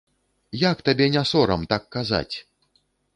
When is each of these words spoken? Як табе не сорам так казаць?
Як 0.61 0.77
табе 0.87 1.05
не 1.15 1.21
сорам 1.31 1.61
так 1.73 1.83
казаць? 1.97 2.35